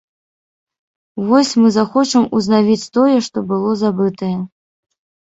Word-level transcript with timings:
Вось 1.25 1.51
мы 1.63 1.69
хочам 1.95 2.23
узнавіць 2.39 2.91
тое, 2.99 3.17
што 3.27 3.37
было 3.51 3.75
забытае. 3.83 4.33